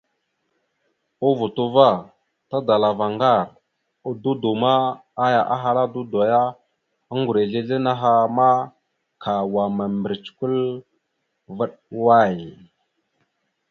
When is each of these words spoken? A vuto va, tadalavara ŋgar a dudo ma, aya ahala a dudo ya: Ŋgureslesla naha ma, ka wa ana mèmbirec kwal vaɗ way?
A 1.25 1.27
vuto 1.37 1.63
va, 1.75 1.89
tadalavara 2.49 3.09
ŋgar 3.13 3.41
a 4.07 4.09
dudo 4.21 4.51
ma, 4.61 4.73
aya 5.23 5.41
ahala 5.55 5.83
a 5.87 5.91
dudo 5.93 6.19
ya: 6.31 6.43
Ŋgureslesla 7.19 7.77
naha 7.85 8.11
ma, 8.37 8.49
ka 9.23 9.33
wa 9.53 9.61
ana 9.67 9.75
mèmbirec 9.77 10.25
kwal 10.37 10.57
vaɗ 11.57 11.71
way? 12.05 12.37